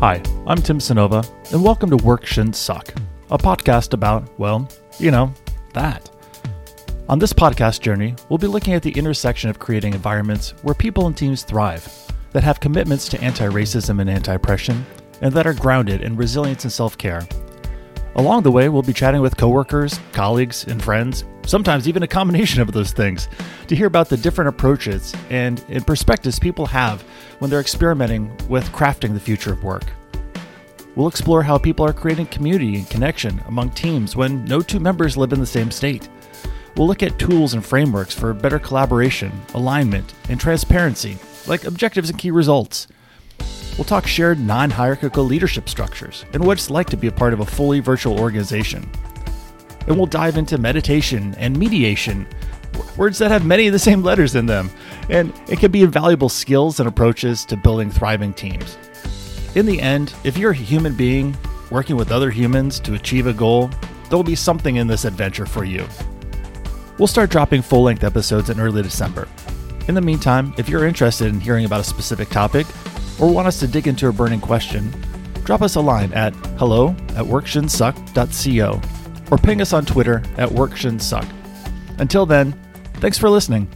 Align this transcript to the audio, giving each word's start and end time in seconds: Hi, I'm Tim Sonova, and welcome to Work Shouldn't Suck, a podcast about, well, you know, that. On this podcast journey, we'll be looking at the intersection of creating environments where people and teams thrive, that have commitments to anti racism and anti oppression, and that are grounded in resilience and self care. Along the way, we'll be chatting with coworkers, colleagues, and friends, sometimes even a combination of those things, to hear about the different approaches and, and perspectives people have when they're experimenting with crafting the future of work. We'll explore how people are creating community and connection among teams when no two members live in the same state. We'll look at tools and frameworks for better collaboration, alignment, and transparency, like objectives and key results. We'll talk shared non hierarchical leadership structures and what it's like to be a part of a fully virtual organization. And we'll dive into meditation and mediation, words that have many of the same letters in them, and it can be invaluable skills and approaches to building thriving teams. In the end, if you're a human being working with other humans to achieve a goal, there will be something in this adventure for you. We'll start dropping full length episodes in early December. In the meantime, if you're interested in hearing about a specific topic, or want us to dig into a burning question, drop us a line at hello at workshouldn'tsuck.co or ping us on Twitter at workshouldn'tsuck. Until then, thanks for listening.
Hi, 0.00 0.22
I'm 0.46 0.58
Tim 0.58 0.78
Sonova, 0.78 1.26
and 1.54 1.64
welcome 1.64 1.88
to 1.88 1.96
Work 1.96 2.26
Shouldn't 2.26 2.54
Suck, 2.54 2.92
a 3.30 3.38
podcast 3.38 3.94
about, 3.94 4.28
well, 4.38 4.68
you 4.98 5.10
know, 5.10 5.32
that. 5.72 6.10
On 7.08 7.18
this 7.18 7.32
podcast 7.32 7.80
journey, 7.80 8.14
we'll 8.28 8.36
be 8.36 8.46
looking 8.46 8.74
at 8.74 8.82
the 8.82 8.90
intersection 8.90 9.48
of 9.48 9.58
creating 9.58 9.94
environments 9.94 10.50
where 10.62 10.74
people 10.74 11.06
and 11.06 11.16
teams 11.16 11.44
thrive, 11.44 11.90
that 12.32 12.44
have 12.44 12.60
commitments 12.60 13.08
to 13.08 13.20
anti 13.22 13.46
racism 13.46 13.98
and 14.02 14.10
anti 14.10 14.34
oppression, 14.34 14.84
and 15.22 15.32
that 15.32 15.46
are 15.46 15.54
grounded 15.54 16.02
in 16.02 16.14
resilience 16.14 16.64
and 16.64 16.72
self 16.72 16.98
care. 16.98 17.26
Along 18.16 18.42
the 18.42 18.50
way, 18.50 18.70
we'll 18.70 18.80
be 18.80 18.94
chatting 18.94 19.20
with 19.20 19.36
coworkers, 19.36 20.00
colleagues, 20.12 20.64
and 20.64 20.82
friends, 20.82 21.24
sometimes 21.44 21.86
even 21.86 22.02
a 22.02 22.06
combination 22.08 22.62
of 22.62 22.72
those 22.72 22.92
things, 22.92 23.28
to 23.66 23.76
hear 23.76 23.86
about 23.86 24.08
the 24.08 24.16
different 24.16 24.48
approaches 24.48 25.14
and, 25.28 25.62
and 25.68 25.86
perspectives 25.86 26.38
people 26.38 26.64
have 26.64 27.02
when 27.40 27.50
they're 27.50 27.60
experimenting 27.60 28.34
with 28.48 28.64
crafting 28.72 29.12
the 29.12 29.20
future 29.20 29.52
of 29.52 29.62
work. 29.62 29.84
We'll 30.94 31.08
explore 31.08 31.42
how 31.42 31.58
people 31.58 31.84
are 31.84 31.92
creating 31.92 32.28
community 32.28 32.76
and 32.76 32.88
connection 32.88 33.38
among 33.48 33.72
teams 33.72 34.16
when 34.16 34.46
no 34.46 34.62
two 34.62 34.80
members 34.80 35.18
live 35.18 35.34
in 35.34 35.40
the 35.40 35.44
same 35.44 35.70
state. 35.70 36.08
We'll 36.74 36.86
look 36.86 37.02
at 37.02 37.18
tools 37.18 37.52
and 37.52 37.62
frameworks 37.62 38.14
for 38.14 38.32
better 38.32 38.58
collaboration, 38.58 39.30
alignment, 39.52 40.14
and 40.30 40.40
transparency, 40.40 41.18
like 41.46 41.64
objectives 41.64 42.08
and 42.08 42.18
key 42.18 42.30
results. 42.30 42.88
We'll 43.76 43.84
talk 43.84 44.06
shared 44.06 44.40
non 44.40 44.70
hierarchical 44.70 45.24
leadership 45.24 45.68
structures 45.68 46.24
and 46.32 46.44
what 46.44 46.58
it's 46.58 46.70
like 46.70 46.88
to 46.90 46.96
be 46.96 47.08
a 47.08 47.12
part 47.12 47.32
of 47.32 47.40
a 47.40 47.46
fully 47.46 47.80
virtual 47.80 48.18
organization. 48.18 48.88
And 49.86 49.96
we'll 49.96 50.06
dive 50.06 50.36
into 50.38 50.58
meditation 50.58 51.34
and 51.38 51.56
mediation, 51.56 52.26
words 52.96 53.18
that 53.18 53.30
have 53.30 53.44
many 53.44 53.66
of 53.66 53.72
the 53.72 53.78
same 53.78 54.02
letters 54.02 54.34
in 54.34 54.46
them, 54.46 54.70
and 55.10 55.32
it 55.48 55.60
can 55.60 55.70
be 55.70 55.82
invaluable 55.82 56.28
skills 56.28 56.80
and 56.80 56.88
approaches 56.88 57.44
to 57.46 57.56
building 57.56 57.90
thriving 57.90 58.32
teams. 58.32 58.78
In 59.54 59.66
the 59.66 59.80
end, 59.80 60.14
if 60.24 60.36
you're 60.36 60.50
a 60.50 60.54
human 60.54 60.94
being 60.94 61.36
working 61.70 61.96
with 61.96 62.12
other 62.12 62.30
humans 62.30 62.80
to 62.80 62.94
achieve 62.94 63.26
a 63.26 63.32
goal, 63.32 63.70
there 64.08 64.16
will 64.16 64.24
be 64.24 64.34
something 64.34 64.76
in 64.76 64.86
this 64.86 65.04
adventure 65.04 65.46
for 65.46 65.64
you. 65.64 65.86
We'll 66.98 67.08
start 67.08 67.30
dropping 67.30 67.62
full 67.62 67.82
length 67.82 68.04
episodes 68.04 68.50
in 68.50 68.58
early 68.58 68.82
December. 68.82 69.28
In 69.88 69.94
the 69.94 70.00
meantime, 70.00 70.54
if 70.56 70.68
you're 70.68 70.86
interested 70.86 71.28
in 71.28 71.40
hearing 71.40 71.64
about 71.64 71.80
a 71.80 71.84
specific 71.84 72.28
topic, 72.28 72.66
or 73.20 73.32
want 73.32 73.48
us 73.48 73.60
to 73.60 73.66
dig 73.66 73.86
into 73.86 74.08
a 74.08 74.12
burning 74.12 74.40
question, 74.40 74.92
drop 75.44 75.62
us 75.62 75.76
a 75.76 75.80
line 75.80 76.12
at 76.12 76.34
hello 76.58 76.88
at 77.10 77.24
workshouldn'tsuck.co 77.24 78.80
or 79.30 79.38
ping 79.38 79.60
us 79.60 79.72
on 79.72 79.84
Twitter 79.84 80.22
at 80.36 80.48
workshouldn'tsuck. 80.48 81.28
Until 81.98 82.26
then, 82.26 82.52
thanks 82.94 83.18
for 83.18 83.30
listening. 83.30 83.68